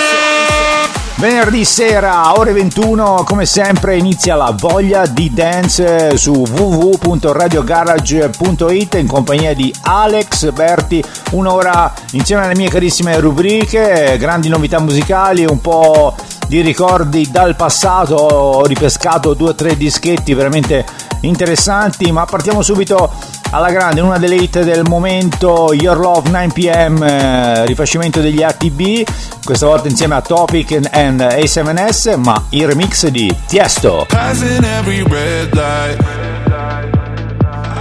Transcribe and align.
Venerdì 1.16 1.64
sera, 1.64 2.36
ore 2.36 2.52
21, 2.52 3.22
come 3.24 3.46
sempre 3.46 3.96
inizia 3.96 4.34
la 4.34 4.52
voglia 4.58 5.06
di 5.06 5.32
dance 5.32 6.16
su 6.16 6.32
www.radiogarage.it 6.32 8.94
in 8.94 9.06
compagnia 9.06 9.54
di 9.54 9.72
Alex 9.82 10.50
Berti, 10.50 11.04
un'ora 11.30 11.94
insieme 12.10 12.42
alle 12.44 12.56
mie 12.56 12.68
carissime 12.68 13.20
rubriche, 13.20 14.16
grandi 14.18 14.48
novità 14.48 14.80
musicali, 14.80 15.46
un 15.46 15.60
po' 15.60 16.16
di 16.48 16.60
ricordi 16.60 17.30
dal 17.30 17.54
passato, 17.54 18.16
ho 18.16 18.66
ripescato 18.66 19.34
due 19.34 19.50
o 19.50 19.54
tre 19.54 19.76
dischetti 19.76 20.34
veramente 20.34 20.84
interessanti, 21.20 22.10
ma 22.10 22.24
partiamo 22.24 22.60
subito 22.60 23.12
alla 23.54 23.70
grande, 23.70 24.00
una 24.00 24.18
delle 24.18 24.34
hit 24.34 24.64
del 24.64 24.82
momento, 24.82 25.72
Your 25.72 25.96
Love 25.96 26.28
9pm, 26.28 27.02
eh, 27.04 27.66
rifacimento 27.66 28.20
degli 28.20 28.42
ATB, 28.42 29.06
questa 29.44 29.66
volta 29.66 29.86
insieme 29.86 30.16
a 30.16 30.20
Topic 30.20 30.88
and 30.90 31.20
A7S, 31.20 32.16
ma 32.16 32.46
il 32.48 32.66
remix 32.66 33.06
di 33.06 33.32
Tiesto. 33.46 34.06
Passing 34.08 34.64
every 34.64 35.04
red 35.04 35.54
light. 35.54 36.02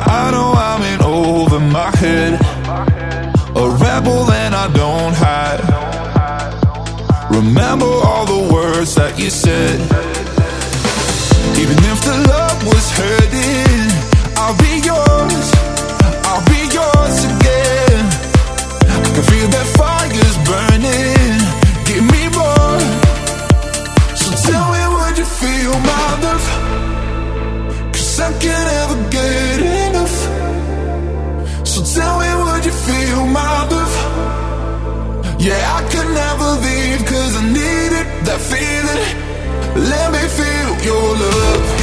I 0.05 0.29
know 0.29 0.53
I'm 0.53 0.83
in 0.83 1.01
over 1.01 1.59
my 1.59 1.89
head. 1.99 2.37
A 3.55 3.75
rebel 3.79 4.29
and 4.31 4.53
I 4.53 4.67
don't 4.73 5.15
hide. 5.15 5.59
Remember 7.31 7.87
all 7.87 8.25
the 8.25 8.53
words 8.53 8.93
that 8.93 9.17
you 9.17 9.31
said. 9.31 9.79
Even 11.57 11.77
if 11.85 11.99
the 12.03 12.15
love 12.27 12.63
was 12.63 12.91
hurting, 12.91 13.91
I'll 14.37 14.55
be 14.57 14.85
yours. 14.85 15.62
I'll 16.33 16.41
be 16.45 16.61
yours 16.77 17.17
again. 17.29 18.05
I 18.89 18.97
can 19.13 19.23
feel 19.29 19.47
that 19.55 19.67
fire's 19.77 20.37
burning. 20.49 21.41
Give 21.85 22.05
me 22.13 22.23
more. 22.33 22.79
So 24.17 24.29
tell 24.45 24.65
me, 24.73 24.81
would 24.95 25.15
you 25.21 25.29
feel 25.41 25.73
my 25.91 26.07
love? 26.25 26.45
Cause 27.93 28.19
I 28.19 28.29
can't 28.41 29.11
get 29.11 29.59
enough. 29.85 30.17
So 31.71 31.79
tell 31.95 32.15
me, 32.21 32.29
would 32.41 32.65
you 32.65 32.75
feel 32.87 33.25
my 33.27 33.67
love? 33.73 33.95
Yeah, 35.39 35.77
I 35.77 35.81
never 36.21 36.49
leave 36.65 37.01
cause 37.05 37.35
I 37.41 37.43
need 37.57 37.91
it, 38.01 38.07
that 38.25 38.41
feeling. 38.51 39.03
Let 39.91 40.07
me 40.11 40.23
feel 40.39 40.69
your 40.89 41.09
love. 41.21 41.82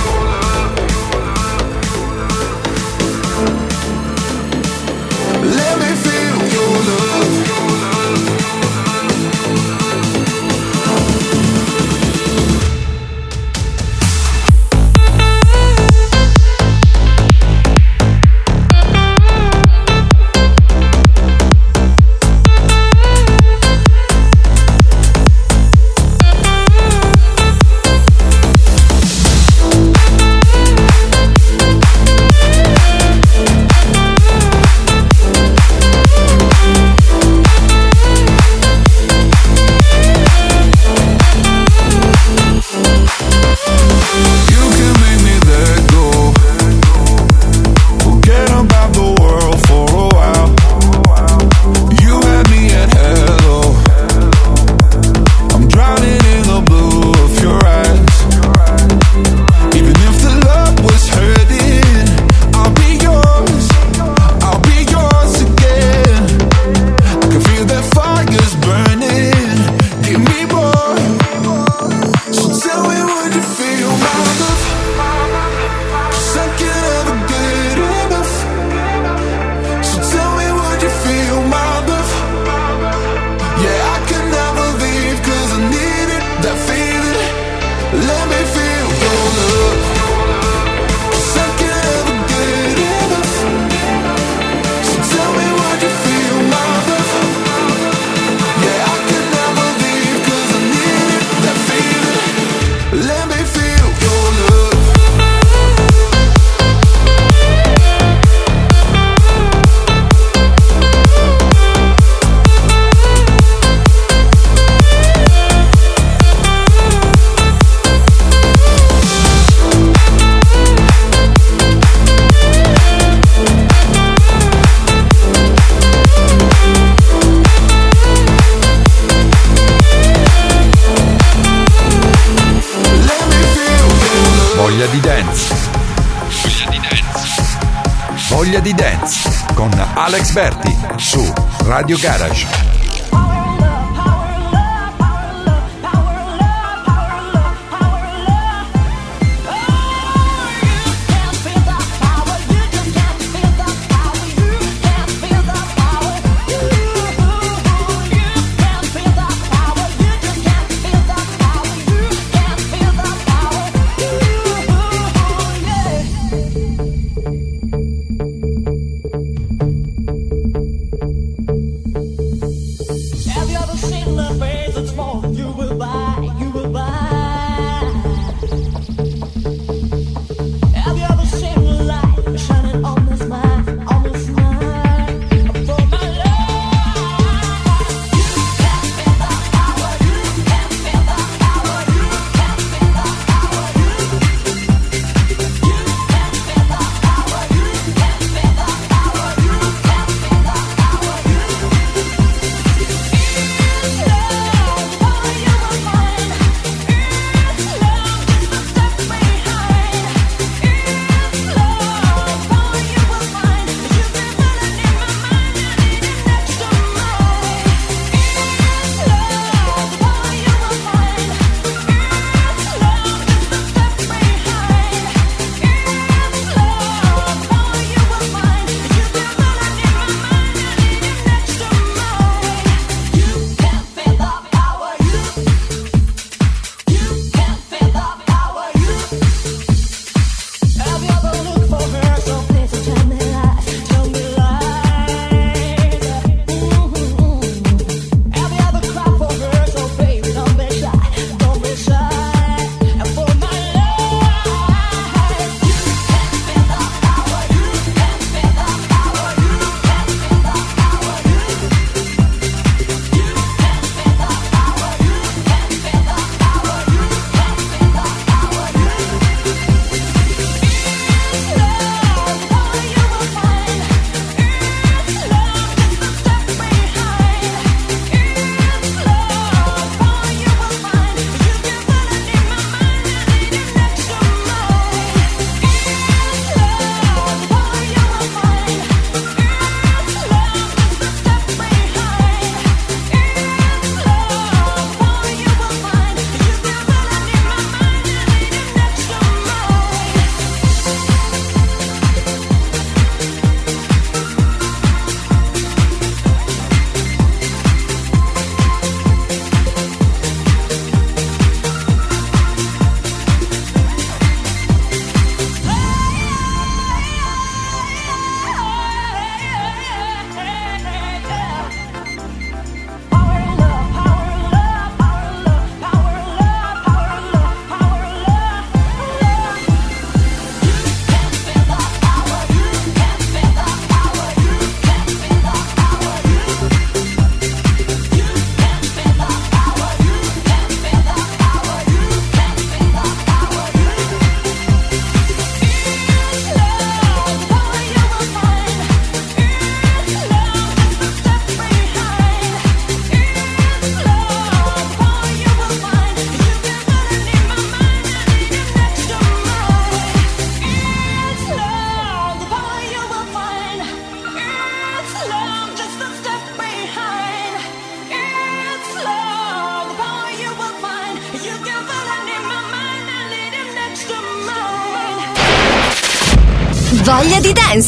Alex 140.30 140.34
Berti 140.34 140.76
su 140.96 141.32
Radio 141.64 141.96
Garage. 142.00 142.79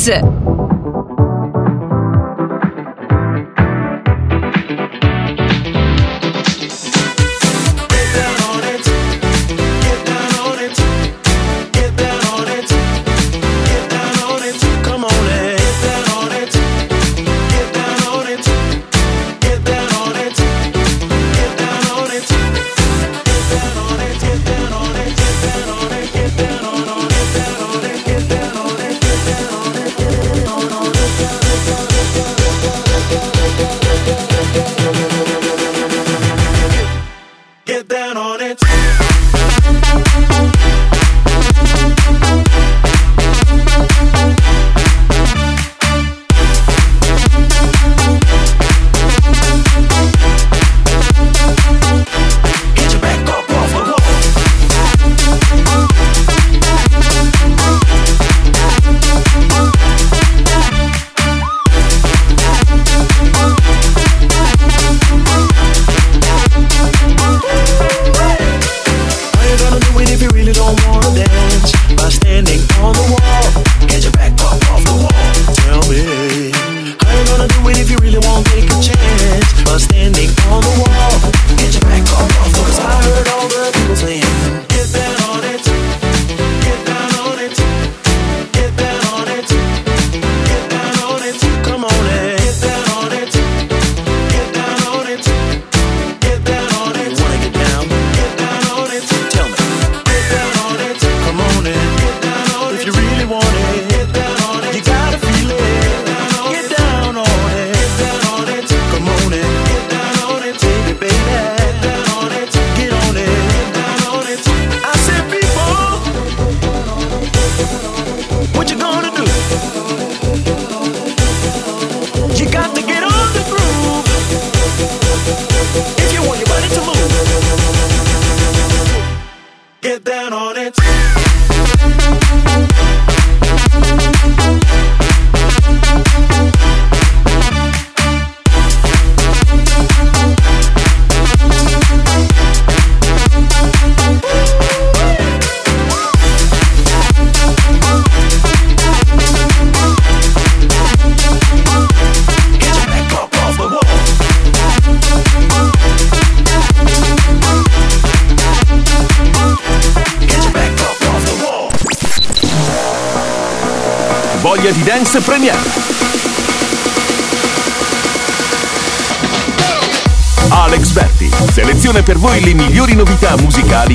Voglia 0.02 0.31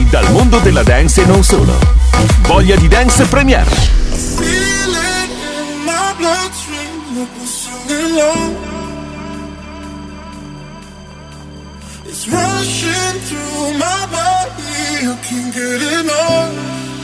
dal 0.09 0.31
mondo 0.31 0.59
della 0.59 0.83
dance 0.83 1.21
e 1.21 1.25
non 1.25 1.43
solo. 1.43 1.77
Voglia 2.41 2.75
di 2.75 2.87
dance 2.87 3.25
premiere. 3.25 3.65
It's 12.05 12.27
rushing 12.29 13.19
through 13.27 13.73
my 13.77 14.07
body, 14.09 15.07
I 15.07 15.17
can't 15.21 15.53
get 15.53 15.81
enough. 15.99 16.96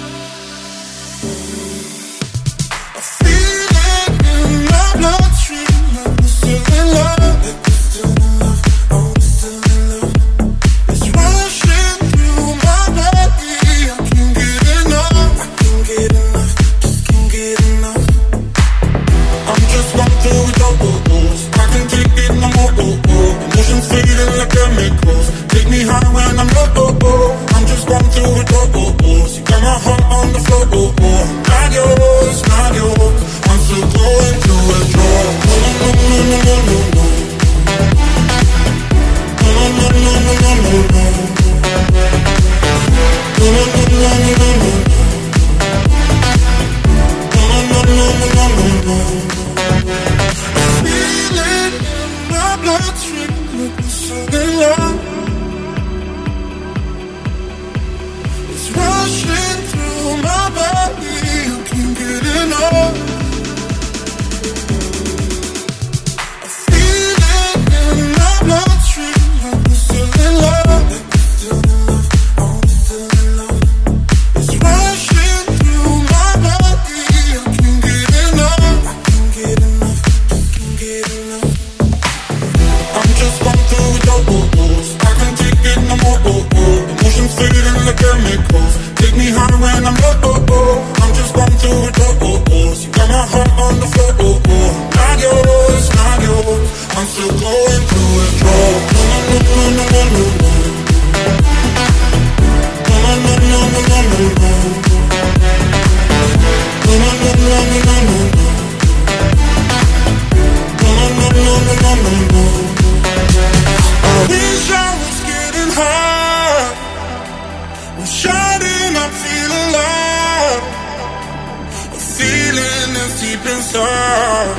deep 123.43 123.51
inside. 123.51 124.55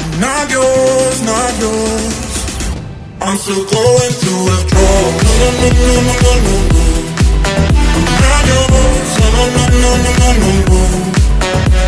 I'm 0.00 0.20
not 0.20 0.50
yours, 0.50 1.22
not 1.22 1.52
yours. 1.60 2.14
I'm 3.20 3.36
still 3.36 3.64
going 3.64 4.12
through 4.20 4.44
withdraw. 4.44 5.00
No, 5.26 5.32
no, 5.40 5.48
no, 5.50 5.68
no, 5.70 6.00
no, 6.00 6.14
no, 6.20 6.32
no. 6.44 6.56
I'm 7.96 8.04
not 8.24 8.44
yours. 8.50 9.10
No, 9.20 9.26
no, 9.36 9.44
no, 9.54 9.64
no, 9.80 9.92
no, 10.00 10.28
no, 10.40 10.50
no. 10.68 10.80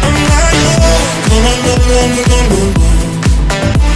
I'm 0.04 0.16
not 0.30 0.52
yours. 0.62 1.06
No, 1.28 1.36
no, 1.44 1.52
no, 1.64 1.74
no, 1.88 2.00
no, 2.12 2.22
no, 2.30 2.38
no. 2.50 2.60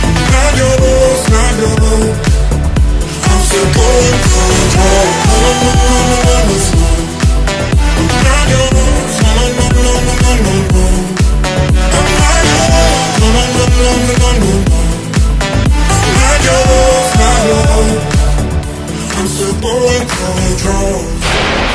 I'm 0.07 0.25
not 0.33 0.53
yours, 0.61 1.23
not 1.35 1.53
yours. 1.61 2.17
I'm 3.29 3.41
still 3.47 3.69
going 3.77 4.17
through 4.25 4.49
withdraw. 4.49 5.03
No, 5.27 5.37
no, 5.45 5.53
no, 5.63 5.73
no, 5.77 6.01
no, 6.01 6.19
no, 6.27 6.37
no. 6.37 6.59
I'm 7.99 8.23
not 8.27 8.47
yours. 8.55 9.13
No, 9.23 9.31
no, 9.37 9.67
no, 9.77 9.95
no, 9.97 10.15
no, 10.17 10.33
no, 10.37 10.55
no. 10.73 11.16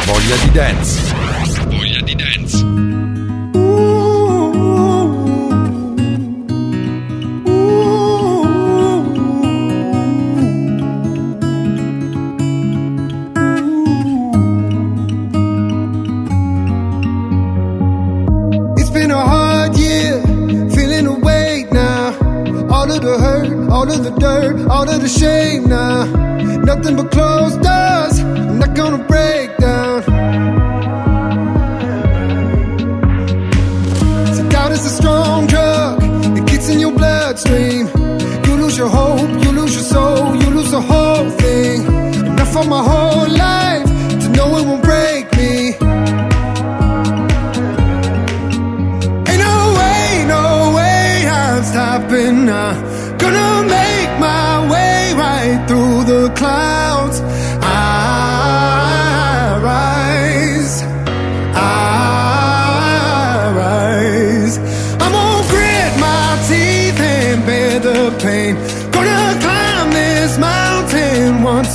Voglia 0.05 0.35
di 0.37 0.51
dance. 0.51 1.10
nothing 26.81 26.95
but 26.95 27.11
closed 27.11 27.70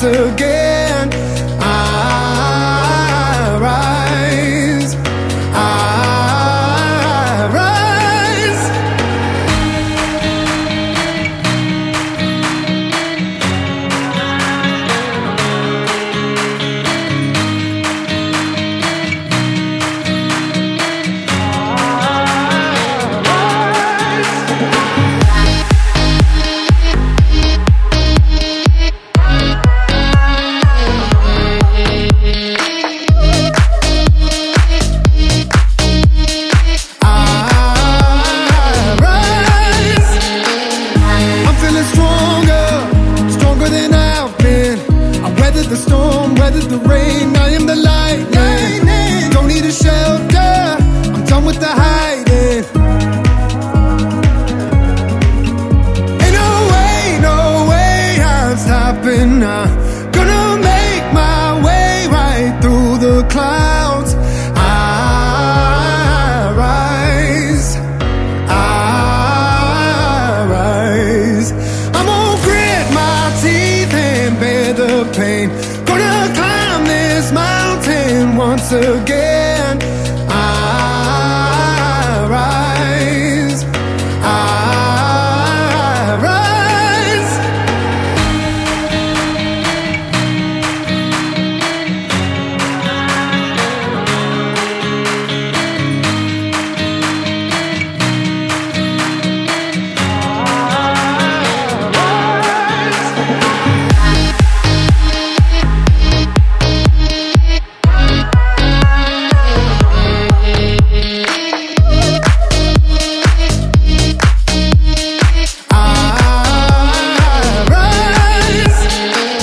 again 0.05 0.66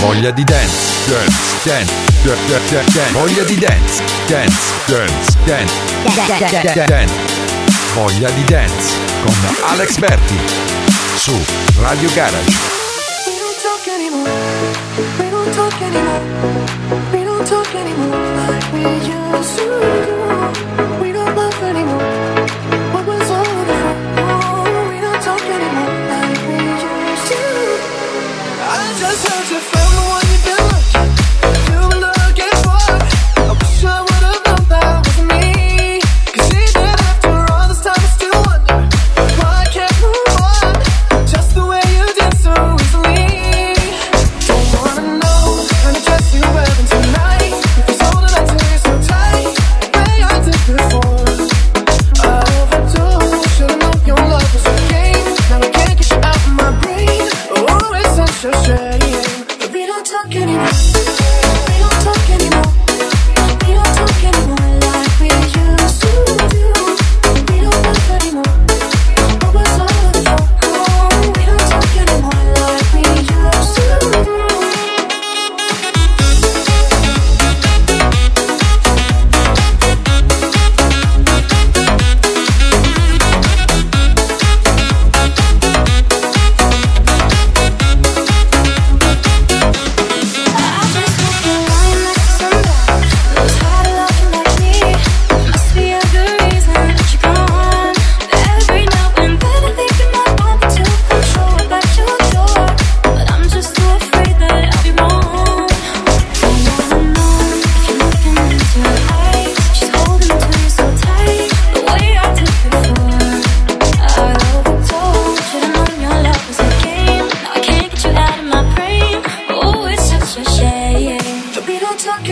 Voglia 0.04 0.32
di 0.32 0.44
dance, 0.44 1.10
dance, 1.10 1.64
dance, 1.64 1.94
dance, 2.24 2.70
dance, 2.70 2.92
dance. 2.92 3.12
Voglia 3.14 3.44
di 3.44 3.56
dance, 3.56 4.04
dance, 4.28 4.58
dance, 4.86 5.38
dance, 5.46 5.74
dance, 6.06 6.50
dance. 6.50 6.84
dance. 6.84 7.14
Voglia 7.94 8.30
di 8.32 8.44
dance 8.44 8.96
con 9.24 9.34
Alex 9.62 9.98
Berti 10.00 10.38
su 11.16 11.32
Radio 11.80 12.10
Garage. 12.14 12.52
We 13.28 13.40
don't 13.40 13.62
talk 13.62 13.88
anymore. 13.88 14.30
We 15.20 15.30
don't 15.30 15.54
talk 15.56 15.82
anymore. 15.82 16.22
We 17.14 17.24
don't 17.24 17.48
talk 17.48 17.74
anymore 17.74 18.18
like 18.36 18.74
we 18.74 18.82
used 19.08 19.58
to. 19.58 20.03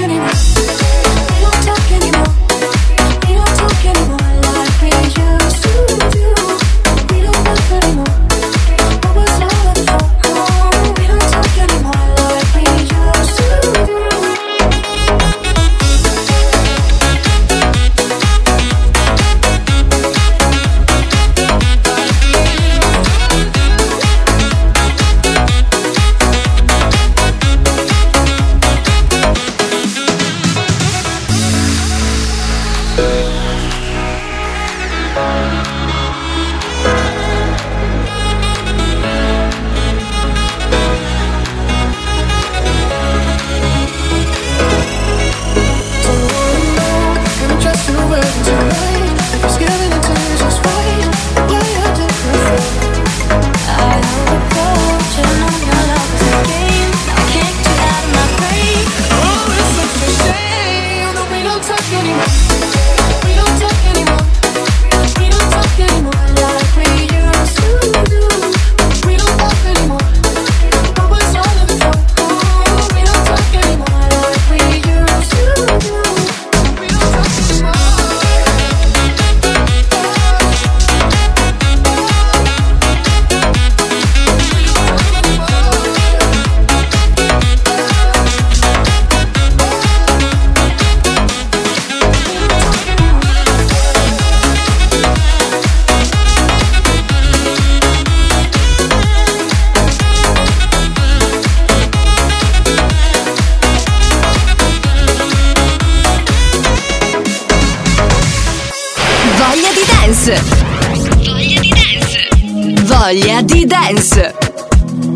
shooting 0.01 0.60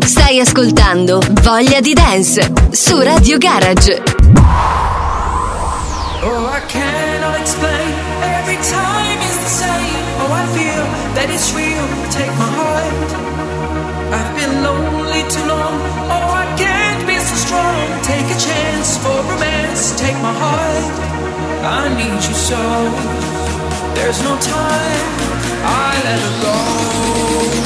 Stai 0.06 0.38
ascoltando 0.38 1.20
Voglia 1.42 1.80
di 1.80 1.92
dance 1.92 2.52
su 2.70 3.00
Radio 3.00 3.38
Garage. 3.38 4.02
Oh, 6.22 6.46
I 6.46 6.60
cannot 6.68 7.36
explain. 7.40 7.92
Every 8.22 8.56
time 8.70 9.20
is 9.20 9.36
the 9.36 9.48
same. 9.48 10.04
Oh, 10.22 10.30
I 10.30 10.46
feel 10.54 10.86
that 11.14 11.28
it's 11.28 11.52
real. 11.54 11.82
Take 12.10 12.30
my 12.38 12.46
heart. 12.54 13.14
I've 14.14 14.32
been 14.36 14.62
lonely 14.62 15.26
too 15.28 15.44
long. 15.44 15.74
Oh, 16.08 16.30
I 16.38 16.54
can't 16.56 17.04
be 17.04 17.18
so 17.18 17.34
strong. 17.34 17.74
Take 18.02 18.30
a 18.30 18.38
chance 18.38 18.96
for 18.98 19.10
romance. 19.10 19.90
Take 19.98 20.16
my 20.22 20.32
heart. 20.32 20.94
I 21.66 21.88
need 21.98 22.22
you 22.22 22.34
so. 22.46 22.62
There's 23.96 24.22
no 24.22 24.38
time. 24.38 25.10
I 25.66 26.00
let 26.04 26.20
it 26.22 26.42
go. 26.42 27.65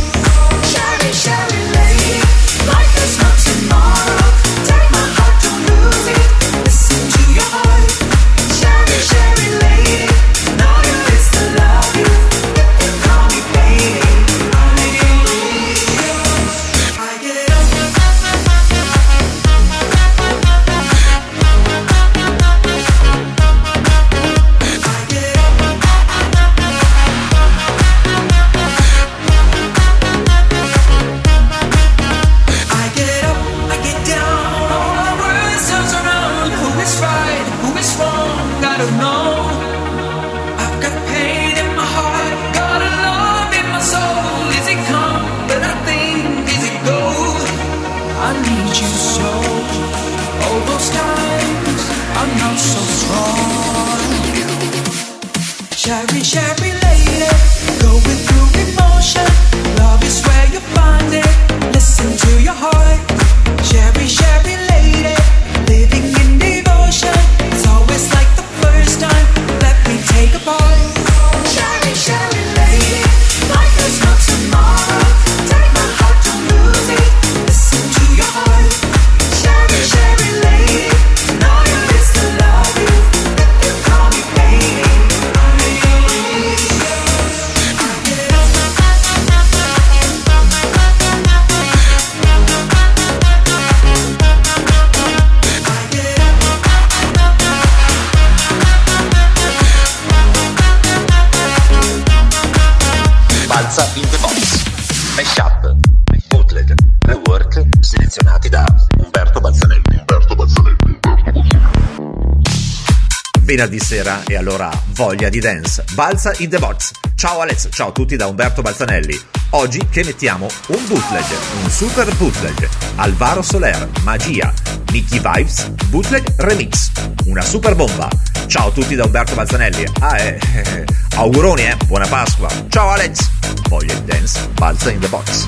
Venerdì 113.61 113.85
sera 113.85 114.23
e 114.25 114.35
allora 114.35 114.71
voglia 114.95 115.29
di 115.29 115.39
dance. 115.39 115.83
Balza 115.93 116.33
in 116.37 116.49
the 116.49 116.57
box. 116.57 116.93
Ciao 117.13 117.41
Alex, 117.41 117.67
ciao 117.71 117.89
a 117.89 117.91
tutti 117.91 118.15
da 118.15 118.25
Umberto 118.25 118.63
Balzanelli. 118.63 119.15
Oggi 119.51 119.87
che 119.87 120.03
mettiamo 120.03 120.47
un 120.69 120.87
bootleg, 120.87 121.23
un 121.61 121.69
super 121.69 122.11
bootleg. 122.15 122.67
Alvaro 122.95 123.43
Soler, 123.43 123.87
Magia, 124.01 124.51
Nicky 124.89 125.19
Vibes, 125.19 125.69
bootleg 125.89 126.23
remix. 126.37 126.89
Una 127.25 127.43
super 127.43 127.75
bomba. 127.75 128.09
Ciao 128.47 128.69
a 128.69 128.71
tutti 128.71 128.95
da 128.95 129.05
Umberto 129.05 129.35
Balzanelli. 129.35 129.85
Ah, 129.99 130.17
eh, 130.17 130.39
eh, 130.55 130.85
auguroni, 131.17 131.61
eh, 131.61 131.77
buona 131.85 132.07
Pasqua. 132.07 132.49
Ciao 132.67 132.89
Alex. 132.89 133.29
Voglia 133.69 133.93
di 133.93 134.05
dance, 134.05 134.39
balza 134.55 134.89
in 134.89 134.99
the 134.99 135.07
box. 135.07 135.45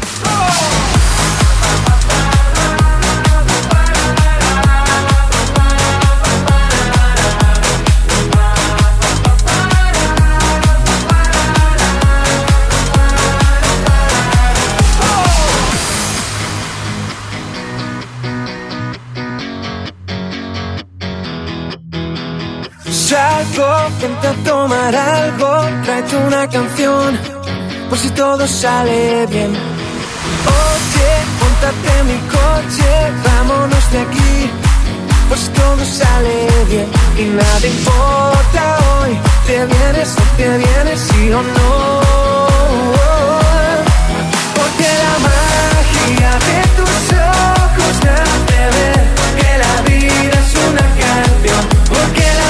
algo, 23.60 24.34
tomar 24.44 24.96
algo, 24.96 25.62
tráete 25.84 26.16
una 26.18 26.48
canción, 26.50 27.20
por 27.90 27.98
si 27.98 28.10
todo 28.12 28.48
sale 28.48 29.26
bien. 29.28 29.52
Oye, 30.46 31.10
montate 31.40 32.00
en 32.00 32.08
mi 32.08 32.20
coche, 32.30 32.90
vámonos 33.26 33.92
de 33.92 34.00
aquí, 34.00 34.50
por 35.30 35.38
si 35.38 35.50
todo 35.50 35.86
sale 35.86 36.48
bien. 36.70 36.88
Y 37.18 37.24
nada 37.24 37.68
importa 37.68 38.78
hoy, 39.02 39.20
te 39.46 39.66
vienes 39.66 40.16
o 40.18 40.38
te 40.38 40.58
vienes, 40.58 41.00
sí 41.00 41.32
o 41.32 41.42
no. 41.42 42.04
Porque 44.56 44.90
la 45.04 45.16
magia 45.28 46.32
de 46.48 46.60
tus 46.78 47.02
ojos 47.14 47.94
te 48.02 48.10
hace 48.10 48.60
ver 48.76 49.02
que 49.40 49.52
la 49.64 49.76
vida 49.90 50.36
es 50.44 50.52
una 50.70 50.86
canción. 51.04 51.64
Porque 51.90 52.26
la 52.42 52.43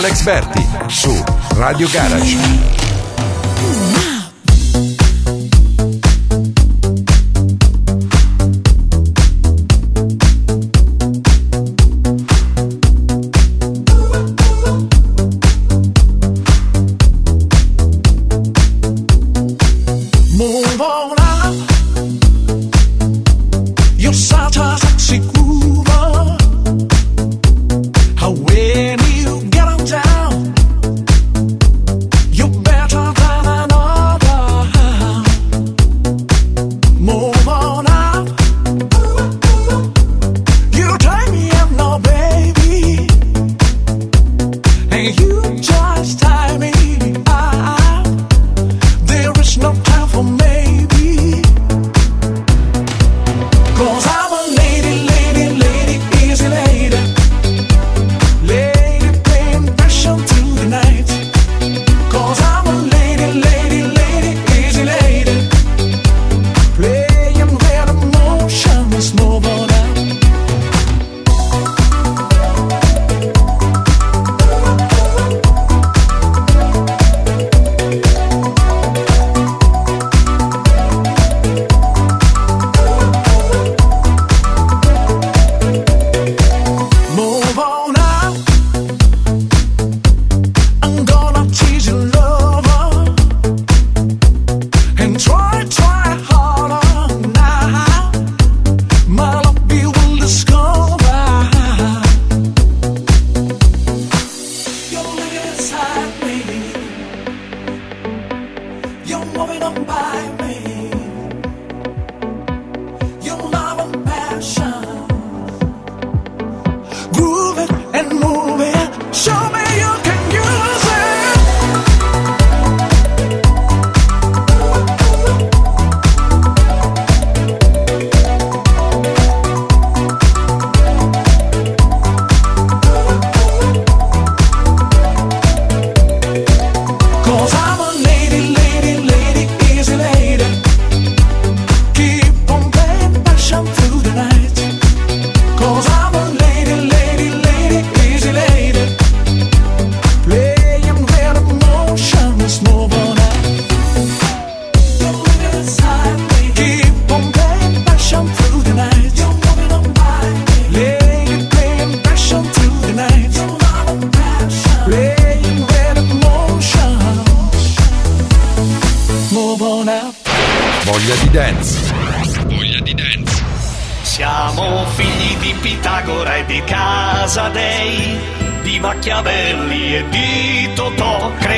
Alex 0.00 0.24
Berti 0.24 0.66
su 0.88 1.12
Radio 1.56 1.86
Garage. 1.92 2.89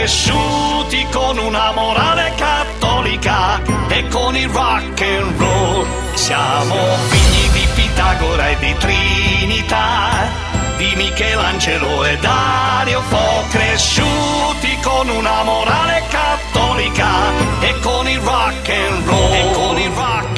Cresciuti 0.03 1.07
con 1.13 1.39
una 1.39 1.71
morale 1.71 2.33
cattolica 2.35 3.63
e 3.87 4.09
con 4.09 4.37
il 4.37 4.49
rock 4.49 5.01
and 5.01 5.39
roll. 5.39 5.87
Siamo 6.15 6.75
figli 7.09 7.49
di 7.53 7.69
Pitagora 7.73 8.49
e 8.49 8.57
di 8.59 8.75
Trinità, 8.79 10.27
di 10.77 10.93
Michelangelo 10.97 12.05
e 12.05 12.17
Dario 12.17 13.01
Fo, 13.03 13.45
cresciuti 13.51 14.77
con 14.83 15.09
una 15.09 15.45
morale 15.45 16.03
cattolica 16.09 17.31
e 17.61 17.79
con 17.79 18.09
il 18.09 18.19
rock 18.19 18.69
and 18.71 19.07
roll. 19.07 19.33
E 19.33 19.53
con 19.53 19.79
il 19.79 19.91
rock 19.91 20.01
and 20.01 20.27
roll. 20.27 20.32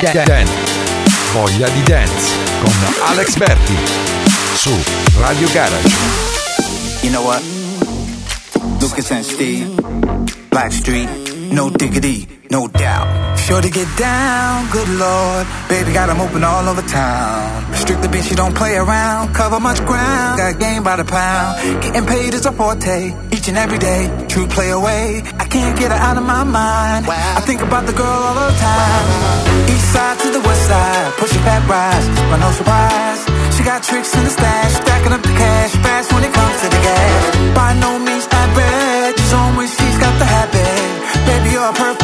Dance. 0.00 0.12
Dance. 0.12 0.26
Dance. 0.26 0.52
Voglia 1.32 1.68
di 1.68 1.82
dance 1.82 2.32
con 2.60 2.72
Alex 3.06 3.36
Berti 3.36 3.76
su 4.54 4.72
Radio 5.20 5.48
Garage. 5.52 5.88
You 7.02 7.10
know 7.10 7.22
what? 7.22 7.42
Lucas 8.80 9.10
and 9.10 9.24
Steve, 9.24 9.68
Blackstreet, 10.48 11.08
no 11.50 11.70
diggity, 11.70 12.26
no 12.50 12.66
doubt. 12.68 13.38
Sure 13.38 13.60
to 13.60 13.68
get 13.68 13.86
down, 13.96 14.66
good 14.70 14.88
lord. 14.98 15.46
Baby 15.68 15.92
got 15.92 16.08
'em 16.08 16.20
open 16.20 16.42
all 16.44 16.66
over 16.68 16.82
town. 16.82 17.64
Strictly 17.74 18.08
bitch, 18.08 18.30
you 18.30 18.36
don't 18.36 18.54
play 18.54 18.76
around. 18.76 19.34
Cover 19.34 19.60
much 19.60 19.84
ground, 19.84 20.38
got 20.38 20.58
game 20.58 20.82
by 20.82 20.96
the 20.96 21.04
pound. 21.04 21.82
Getting 21.82 22.06
paid 22.06 22.34
is 22.34 22.46
a 22.46 22.52
forte, 22.52 23.12
each 23.30 23.48
and 23.48 23.58
every 23.58 23.78
day. 23.78 24.08
True 24.28 24.46
play 24.46 24.70
away, 24.70 25.22
I 25.38 25.44
can't 25.44 25.76
get 25.78 25.90
her 25.92 25.98
out 25.98 26.16
of 26.16 26.24
my 26.24 26.44
mind. 26.44 27.06
I 27.08 27.40
think 27.40 27.60
about 27.60 27.86
the 27.86 27.92
girl 27.92 28.22
all 28.28 28.34
the 28.34 28.56
time. 28.56 29.06
East 29.68 29.83
side 29.94 30.18
to 30.18 30.28
the 30.36 30.42
west 30.46 30.64
side, 30.66 31.12
pushing 31.22 31.44
back 31.48 31.62
rise, 31.70 32.06
but 32.30 32.38
no 32.44 32.50
surprise. 32.50 33.20
She 33.54 33.62
got 33.62 33.80
tricks 33.88 34.12
in 34.18 34.24
the 34.24 34.34
stash, 34.38 34.72
stacking 34.82 35.12
up 35.16 35.22
the 35.22 35.36
cash, 35.42 35.72
fast 35.84 36.12
when 36.12 36.22
it 36.28 36.32
comes 36.34 36.56
to 36.62 36.68
the 36.74 36.80
gas. 36.88 37.20
By 37.54 37.70
no 37.84 37.90
means 38.06 38.26
average, 38.42 39.16
she's 39.20 39.34
on 39.40 39.50
when 39.56 39.68
she's 39.76 39.98
got 40.04 40.14
the 40.18 40.28
habit. 40.36 40.90
Baby, 41.28 41.48
you're 41.54 41.70
a 41.70 41.72
perfect 41.72 42.03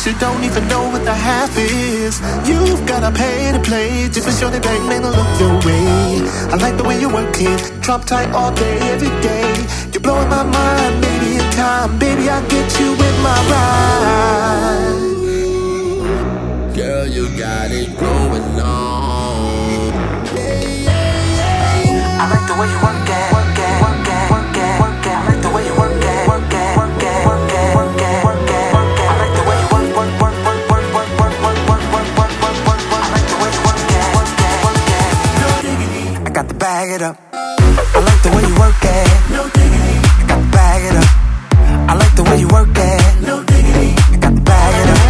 guess 0.00 0.12
you 0.12 0.18
don't 0.18 0.44
even 0.44 0.66
know 0.68 0.88
what 0.90 1.04
the 1.04 1.14
half 1.14 1.56
is. 1.58 2.20
You've 2.48 2.86
gotta 2.86 3.10
pay 3.16 3.52
to 3.52 3.60
play, 3.60 4.08
just 4.08 4.26
for 4.26 4.32
sure 4.32 4.50
they 4.50 4.60
bang 4.60 4.86
man 4.88 5.02
to 5.02 5.10
look 5.10 5.40
your 5.40 5.54
way. 5.66 6.20
I 6.52 6.56
like 6.56 6.76
the 6.76 6.84
way 6.84 7.00
you 7.00 7.08
work 7.08 7.34
it, 7.36 7.72
drop 7.80 8.04
tight 8.04 8.30
all 8.32 8.52
day, 8.54 8.78
every 8.92 9.10
day. 9.20 9.54
You're 9.92 10.02
blowing 10.02 10.28
my 10.28 10.42
mind, 10.42 11.00
maybe 11.00 11.36
in 11.36 11.50
time, 11.52 11.98
baby 11.98 12.28
I'll 12.28 12.46
get 12.48 12.80
you 12.80 12.92
with 12.92 13.16
my 13.22 13.38
ride. 13.52 15.00
Girl, 16.74 17.06
you 17.06 17.28
got 17.38 17.70
it 17.70 17.98
going 17.98 18.60
on. 18.60 19.92
Yeah, 20.34 20.60
yeah, 20.88 21.84
yeah, 21.84 22.22
I 22.22 22.24
like 22.32 22.46
the 22.48 22.54
way 22.60 22.68
you 22.70 22.80
work 22.82 23.08
it. 23.08 23.09
bag 36.60 36.90
it 36.90 37.00
up. 37.00 37.16
I 37.32 38.00
like 38.04 38.22
the 38.22 38.30
way 38.36 38.42
you 38.44 38.54
work 38.60 38.84
at. 38.84 39.30
No 39.30 39.48
diggity. 39.48 39.96
You 40.20 40.26
got 40.28 40.40
to 40.44 40.50
bag 40.52 40.82
it 40.84 40.96
up. 41.02 41.10
I 41.88 41.94
like 41.96 42.14
the 42.14 42.22
way 42.24 42.36
you 42.38 42.48
work 42.48 42.76
at. 42.76 43.22
No 43.22 43.42
diggity. 43.44 43.96
You 44.12 44.18
got 44.20 44.34
to 44.36 44.42
bag 44.42 44.74
it 44.82 44.88
up. 44.92 45.00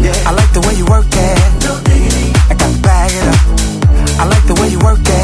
Yeah. 0.00 0.28
I 0.28 0.32
like 0.32 0.52
the 0.56 0.62
way 0.66 0.74
you 0.80 0.86
work 0.86 1.12
at. 1.12 1.38
No 1.62 1.76
diggity. 1.84 2.32
I 2.48 2.54
got 2.56 2.72
to 2.72 2.82
bag 2.82 3.10
it 3.20 3.26
up. 3.32 3.40
I 4.18 4.24
like 4.32 4.46
the 4.48 4.56
way 4.60 4.68
you 4.72 4.78
work 4.78 5.04
at. 5.06 5.23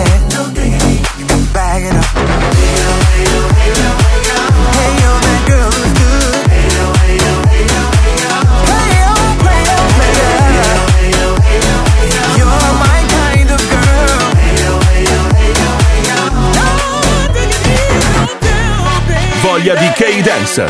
gioia 19.60 19.74
di 19.74 19.90
K-Dance. 19.90 20.66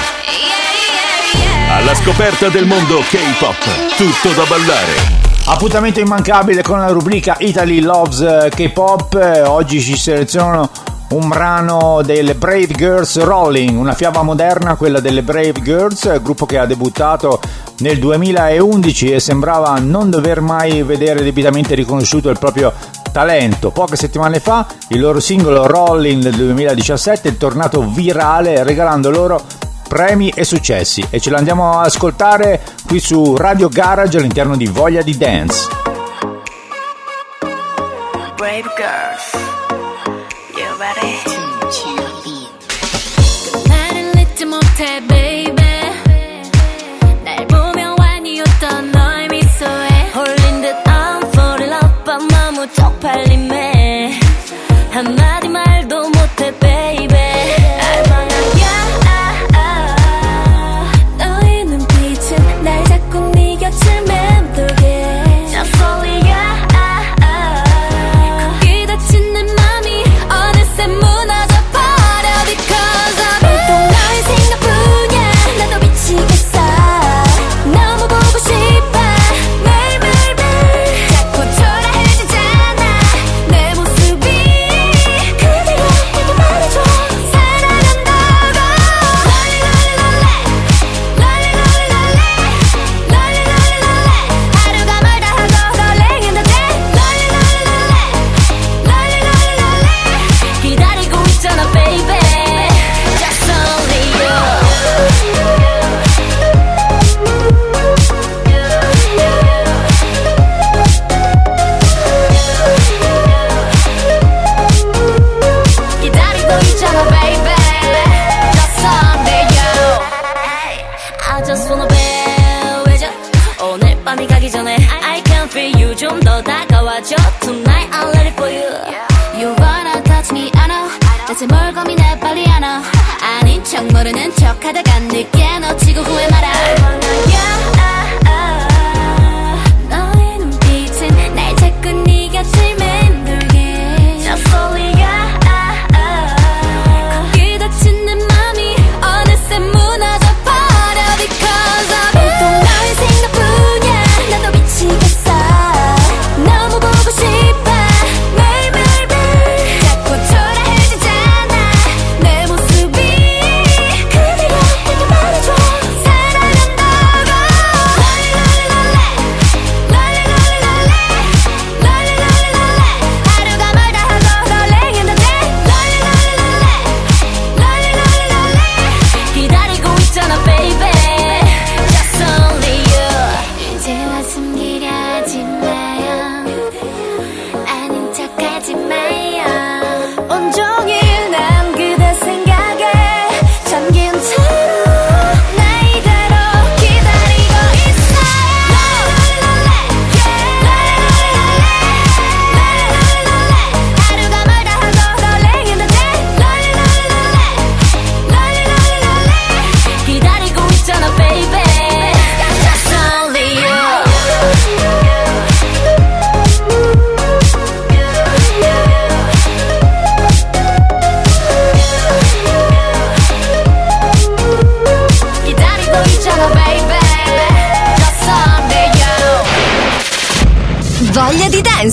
Alla 1.68 1.94
scoperta 1.94 2.48
del 2.48 2.66
mondo 2.66 2.98
K-Pop, 2.98 3.96
tutto 3.96 4.34
da 4.34 4.44
ballare. 4.48 5.18
Appuntamento 5.46 6.00
immancabile 6.00 6.62
con 6.62 6.78
la 6.78 6.88
rubrica 6.88 7.36
Italy 7.38 7.80
Loves 7.80 8.20
eh, 8.20 8.50
K-Pop. 8.52 9.14
Eh, 9.14 9.42
oggi 9.42 9.80
ci 9.80 9.96
selezionano 9.96 10.70
un 11.10 11.28
brano 11.28 12.02
delle 12.04 12.34
Brave 12.34 12.68
Girls 12.68 13.18
Rolling, 13.20 13.78
una 13.78 13.94
fiaba 13.94 14.22
moderna, 14.22 14.74
quella 14.74 15.00
delle 15.00 15.22
Brave 15.22 15.62
Girls, 15.62 16.06
eh, 16.06 16.20
gruppo 16.20 16.46
che 16.46 16.58
ha 16.58 16.66
debuttato 16.66 17.40
nel 17.78 17.98
2011 17.98 19.12
e 19.12 19.20
sembrava 19.20 19.78
non 19.78 20.10
dover 20.10 20.40
mai 20.40 20.82
vedere 20.82 21.22
debitamente 21.22 21.74
riconosciuto 21.74 22.28
il 22.28 22.38
proprio 22.38 22.72
Talento. 23.10 23.70
Poche 23.70 23.96
settimane 23.96 24.40
fa 24.40 24.66
il 24.88 25.00
loro 25.00 25.20
singolo 25.20 25.66
Rolling 25.66 26.22
del 26.22 26.34
2017 26.34 27.28
è 27.28 27.36
tornato 27.36 27.82
virale 27.88 28.62
regalando 28.62 29.10
loro 29.10 29.42
premi 29.88 30.28
e 30.28 30.44
successi 30.44 31.04
e 31.10 31.18
ce 31.18 31.30
l'andiamo 31.30 31.80
ad 31.80 31.86
ascoltare 31.86 32.62
qui 32.86 33.00
su 33.00 33.36
Radio 33.36 33.68
Garage 33.68 34.18
all'interno 34.18 34.56
di 34.56 34.66
Voglia 34.66 35.02
di 35.02 35.16
Dance. 35.16 35.68
Brave 38.36 38.70
girls, 38.76 39.32
you 40.56 40.76
ready? 40.78 41.29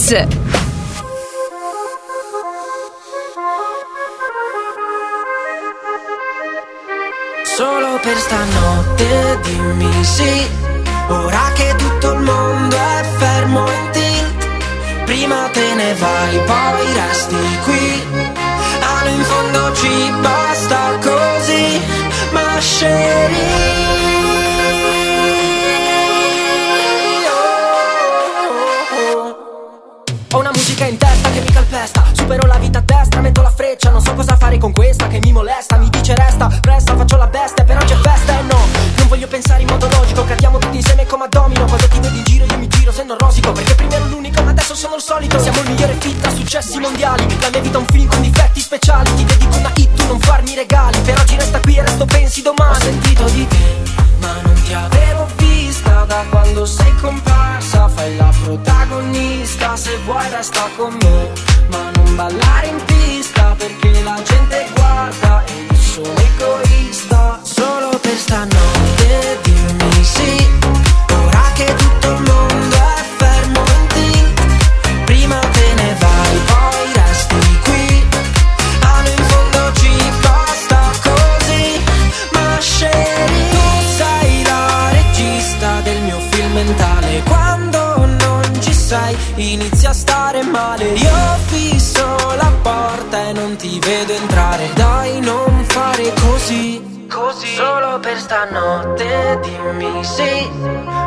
It. 0.10 0.47
stare 89.98 90.44
male. 90.44 90.86
Io 90.94 91.18
fisso 91.48 92.06
la 92.36 92.52
porta 92.62 93.30
e 93.30 93.34
non 93.34 93.56
ti 93.56 93.80
vedo 93.80 94.14
entrare. 94.14 94.70
Dai 94.76 95.20
non 95.22 95.66
fare 95.66 96.14
così. 96.22 97.08
Così. 97.10 97.56
Solo 97.56 98.00
per 98.00 98.18
stanotte 98.20 99.40
dimmi 99.42 100.04
sì. 100.04 100.50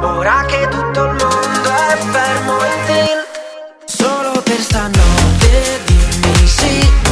Ora 0.03 0.45
che 0.47 0.67
tutto 0.69 1.05
il 1.05 1.15
mondo 1.23 1.69
è 1.71 1.97
fermo 2.15 2.59
e 2.65 2.75
tilt 2.87 3.29
Solo 3.85 4.41
per 4.43 4.61
stanotte 4.61 5.81
dimmi 5.85 6.47
sì. 6.47 7.10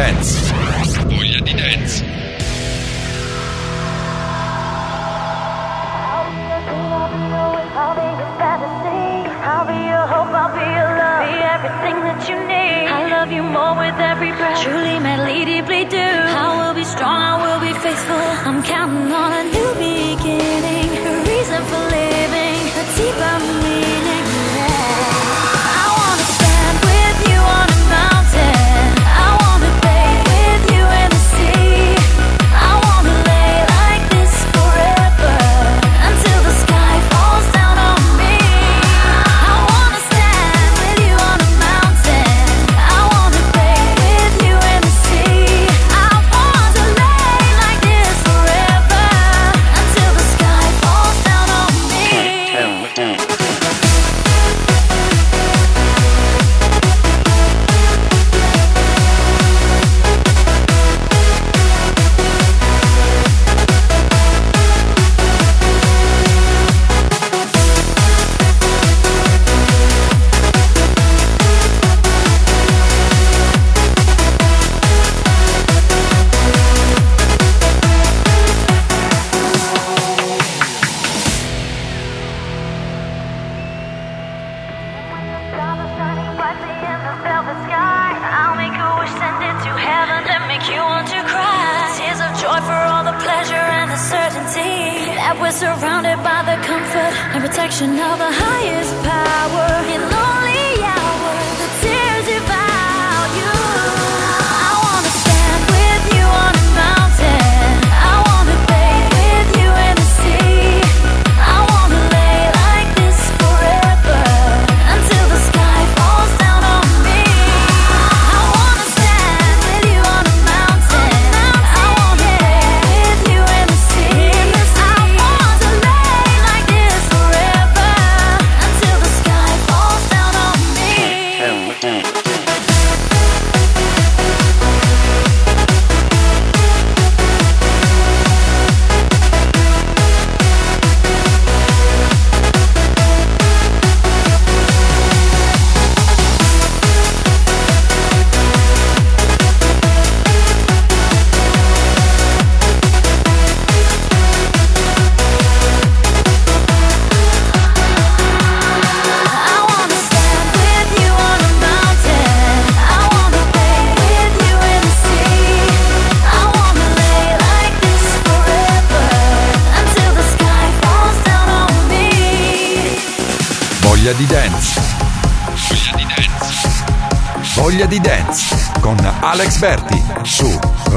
dance. 0.00 0.49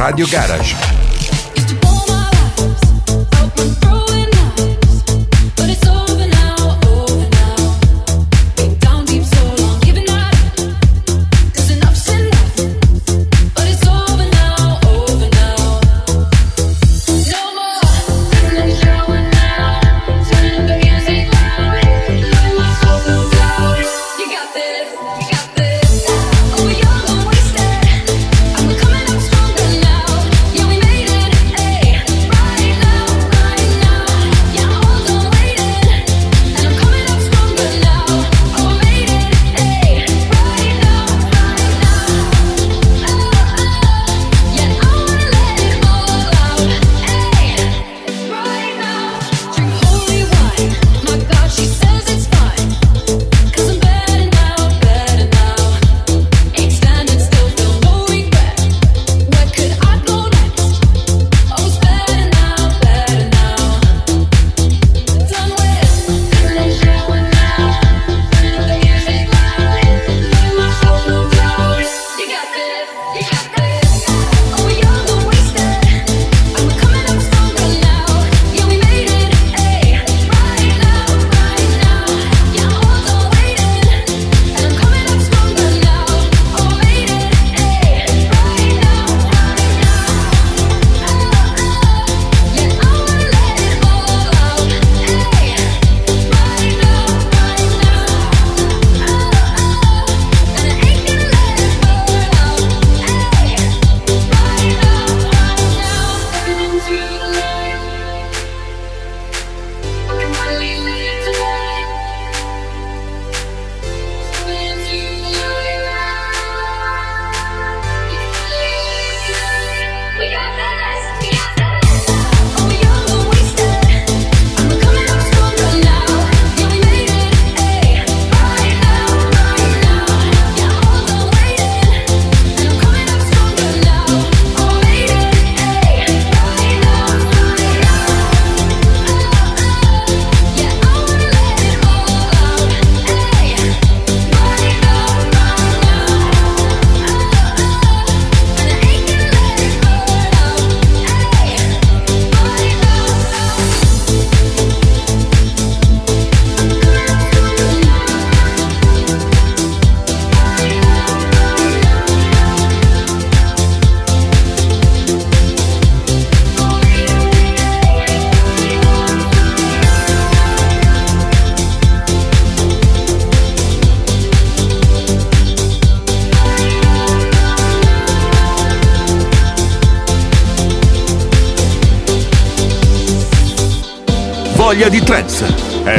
Rádio 0.03 0.27
Garage. 0.27 0.92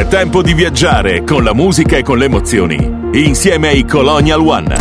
È 0.05 0.07
tempo 0.07 0.43
di 0.43 0.53
viaggiare 0.53 1.23
con 1.23 1.43
la 1.43 1.55
musica 1.55 1.97
e 1.97 2.03
con 2.03 2.19
le 2.19 2.25
emozioni, 2.25 3.09
insieme 3.13 3.69
ai 3.69 3.85
Colonial 3.85 4.39
One. 4.39 4.77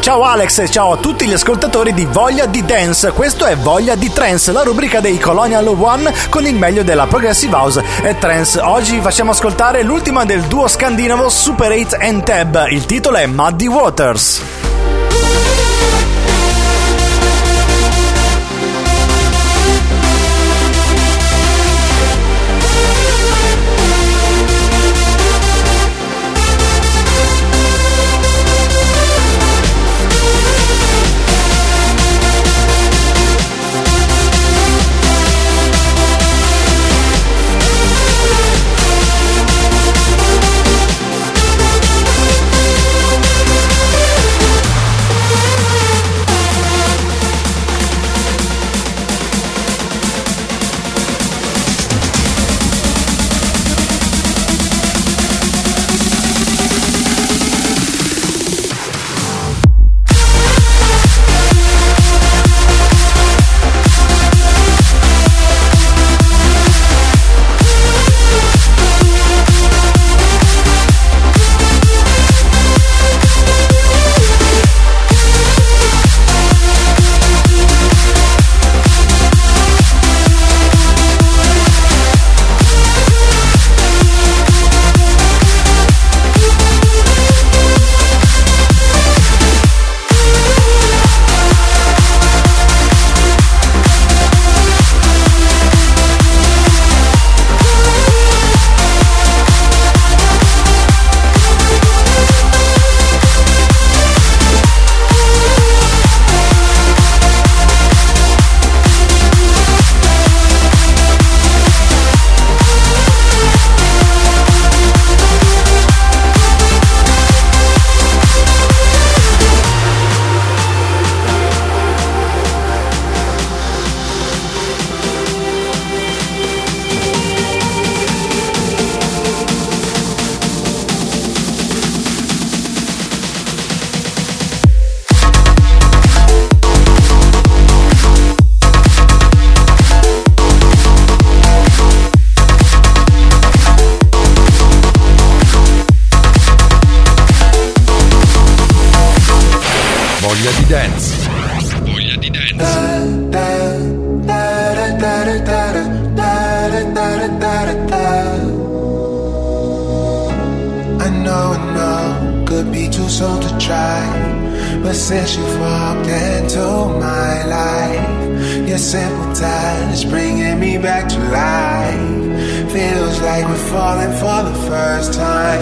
Ciao 0.00 0.22
Alex 0.22 0.58
e 0.60 0.70
ciao 0.70 0.92
a 0.92 0.96
tutti 0.96 1.26
gli 1.26 1.34
ascoltatori 1.34 1.92
di 1.92 2.06
Voglia 2.10 2.46
di 2.46 2.64
Dance, 2.64 3.12
questo 3.12 3.44
è 3.44 3.54
Voglia 3.54 3.94
di 3.94 4.10
Trance, 4.10 4.50
la 4.50 4.62
rubrica 4.62 5.00
dei 5.00 5.18
Colonial 5.18 5.66
One 5.66 6.10
con 6.30 6.46
il 6.46 6.54
meglio 6.54 6.84
della 6.84 7.06
Progressive 7.06 7.54
House 7.54 7.84
e 8.02 8.16
Trance. 8.16 8.60
Oggi 8.60 8.94
vi 8.94 9.00
facciamo 9.02 9.32
ascoltare 9.32 9.82
l'ultima 9.82 10.24
del 10.24 10.40
duo 10.44 10.66
scandinavo 10.68 11.28
Super 11.28 11.70
8 11.70 11.98
and 12.00 12.22
Tab, 12.22 12.68
il 12.70 12.86
titolo 12.86 13.18
è 13.18 13.26
Muddy 13.26 13.66
Waters. 13.66 14.55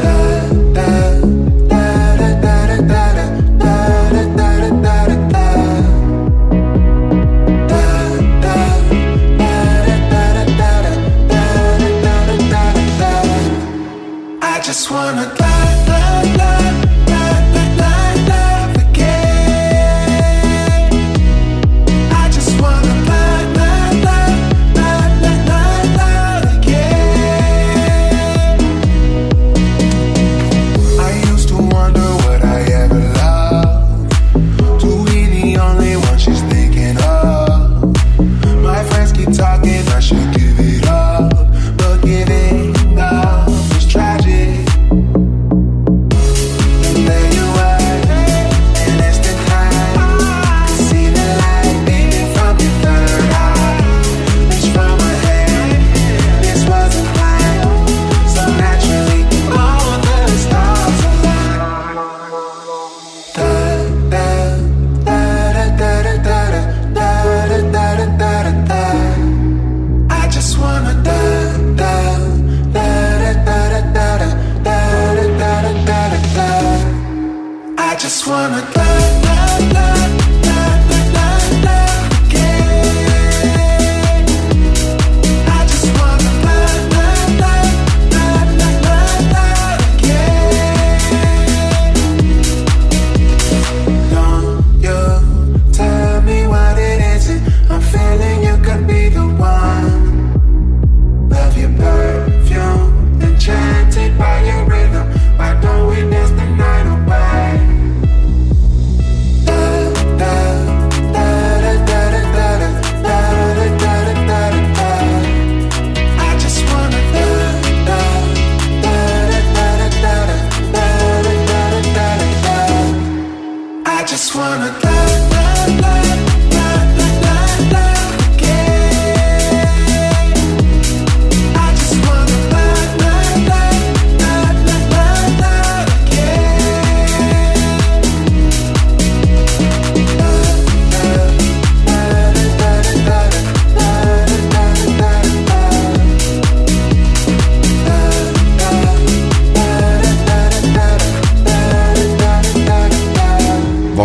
that, 0.03 0.74
that. 0.74 0.84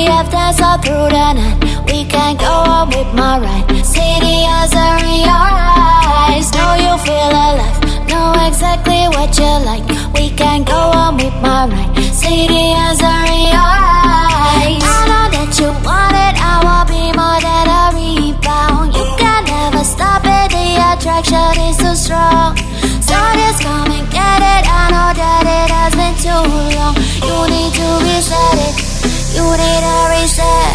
We 0.00 0.06
have 0.06 0.30
danced 0.30 0.62
all 0.62 0.78
through 0.78 1.12
the 1.12 1.32
night 1.36 1.60
We 1.84 2.06
can 2.06 2.34
go 2.38 2.48
on 2.48 2.88
with 2.88 3.12
my 3.12 3.36
ride. 3.36 3.68
See 3.84 4.16
the 4.24 4.36
answer 4.48 4.96
in 5.04 5.28
your 5.28 5.48
eyes 5.52 6.48
Know 6.56 6.72
you 6.80 6.94
feel 7.04 7.28
alive. 7.28 7.76
Know 8.08 8.32
exactly 8.48 9.12
what 9.12 9.36
you 9.36 9.52
like. 9.68 9.84
We 10.16 10.30
can 10.30 10.64
go 10.64 10.80
on 11.02 11.18
with 11.18 11.36
my 11.44 11.68
ride. 11.68 11.92
See 12.16 12.48
the 12.48 12.64
answer 12.80 13.18
in 13.28 13.52
your 13.52 13.72
eyes 13.76 14.80
I 14.88 15.04
know 15.10 15.26
that 15.36 15.52
you 15.60 15.68
want 15.84 16.16
it. 16.16 16.34
I 16.40 16.54
will 16.64 16.86
be 16.88 17.12
more 17.12 17.40
than 17.44 17.66
a 17.68 17.84
rebound. 17.92 18.96
You 18.96 19.04
can 19.20 19.44
never 19.52 19.84
stop 19.84 20.24
it. 20.24 20.48
The 20.48 20.80
attraction 20.80 21.52
is 21.68 21.76
so 21.76 21.92
strong. 21.92 22.56
So 23.04 23.20
just 23.36 23.60
come 23.60 23.92
and 23.92 24.08
get 24.08 24.40
it. 24.40 24.64
I 24.64 24.82
know 24.96 25.12
that 25.12 25.44
it 25.44 25.68
has 25.76 25.92
been 25.92 26.16
too 26.24 26.40
long. 26.72 26.96
You 27.20 27.36
need 27.52 27.72
to 27.76 27.88
reset 28.00 28.64
it. 28.64 28.89
You 29.32 29.44
need 29.44 29.84
a 29.84 30.08
reset. 30.10 30.69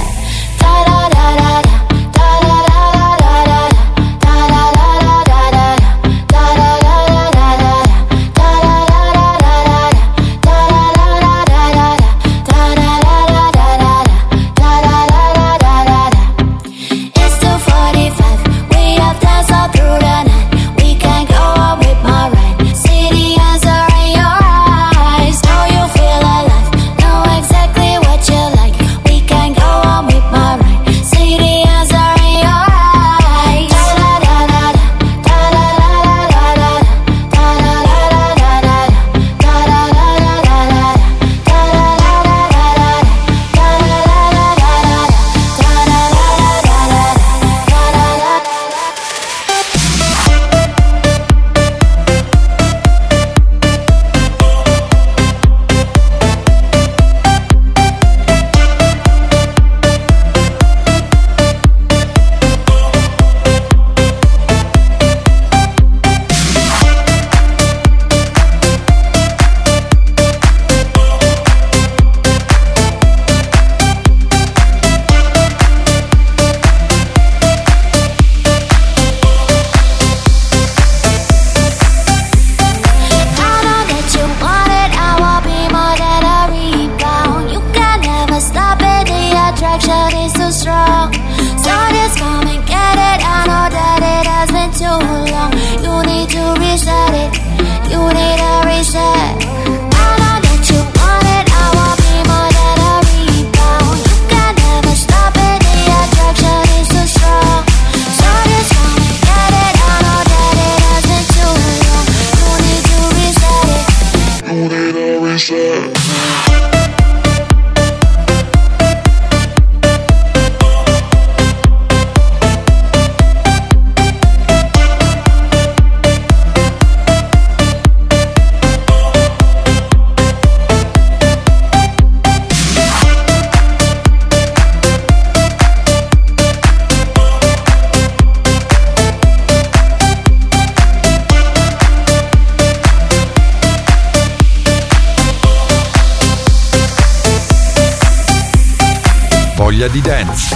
Voglia 149.86 150.02
di 150.02 150.02
Dance. 150.02 150.56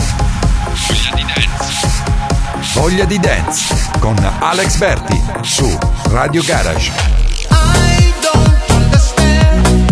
Voglia 0.73 1.13
di 1.13 1.23
Dance. 1.23 2.03
Voglia 2.73 3.05
di 3.05 3.19
Dance 3.19 3.75
con 3.99 4.15
Alex 4.39 4.77
Berti 4.77 5.21
su 5.41 5.77
Radio 6.09 6.41
Garage. 6.41 6.91
I 7.51 8.13
don't 8.21 8.71
understand. 8.71 9.87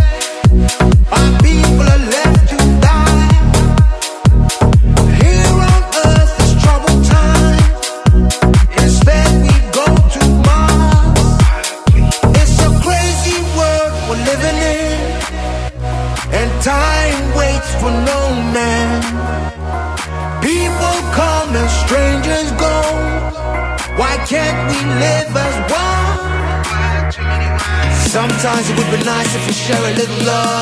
share 29.68 29.84
a 29.84 29.94
little 29.96 30.26
love. 30.26 30.57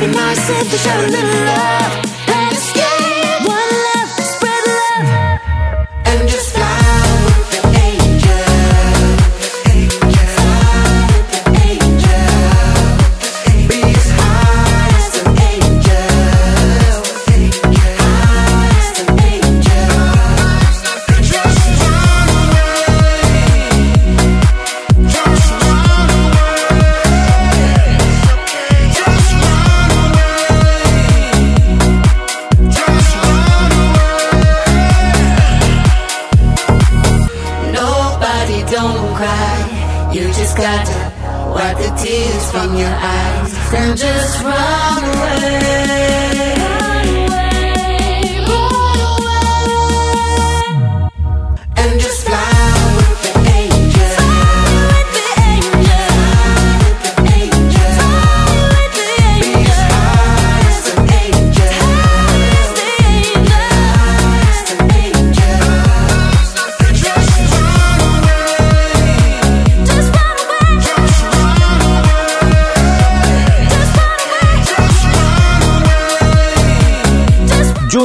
be 0.00 0.06
nice 0.06 0.48
if 0.48 0.72
you 0.72 0.78
showed 0.78 1.04
a 1.04 1.10
little 1.10 1.44
love. 1.44 2.19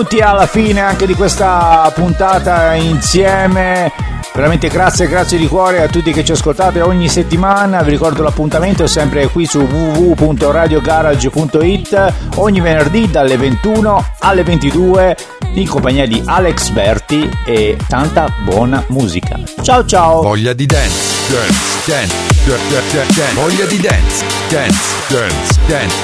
giunti 0.06 0.20
alla 0.20 0.46
fine 0.46 0.82
anche 0.82 1.08
di 1.08 1.16
questa 1.16 1.92
puntata 1.94 2.76
insieme. 2.76 3.92
Veramente 4.34 4.68
grazie, 4.68 5.08
grazie 5.08 5.40
di 5.40 5.48
cuore 5.48 5.82
a 5.82 5.88
tutti 5.88 6.12
che 6.12 6.24
ci 6.24 6.34
ascoltate 6.34 6.82
ogni 6.82 7.10
settimana. 7.10 7.82
Vi 7.82 7.90
ricordo 7.90 8.22
l'appuntamento 8.22 8.86
sempre 8.86 9.26
qui 9.28 9.48
su 9.48 9.62
www.radiogarage.it 9.62 12.14
ogni 12.36 12.62
venerdì 12.62 13.10
dalle 13.10 13.36
21 13.38 14.12
alle 14.20 14.44
22 14.44 15.18
in 15.54 15.68
compagnia 15.68 16.06
di 16.06 16.22
Alex 16.24 16.70
Berti 16.70 17.28
e 17.46 17.76
tanta 17.88 18.32
buona 18.44 18.84
musica. 18.90 19.40
Ciao 19.62 19.84
ciao! 19.86 20.22
Voglia 20.22 20.54
di 20.54 20.68
dance, 20.68 21.32
dance, 21.32 21.82
dance, 21.86 22.14
dance, 22.46 23.06
dance, 23.16 23.34
voglia 23.34 23.66
di 23.66 23.80
dance, 23.80 24.24
dance, 24.50 24.80
dance, 25.08 25.60
dance, 25.66 25.96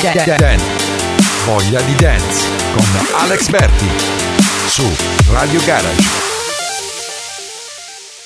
dance, 0.00 0.36
dance. 0.36 0.93
Voglia 1.44 1.82
di 1.82 1.94
Dance 1.96 2.48
con 2.72 2.86
Alex 3.20 3.48
Berti 3.50 3.88
su 4.66 4.90
Radio 5.30 5.60
Garage. 5.66 6.23